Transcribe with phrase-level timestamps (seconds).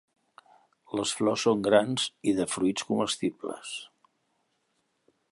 [0.99, 3.75] Les flors són grans, i de fruits comestibles.